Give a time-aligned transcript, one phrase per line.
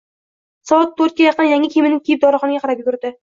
[0.69, 3.15] Soat to`rtga yaqin yangi kiyimini kiyib dorixonaga qarab yugurdi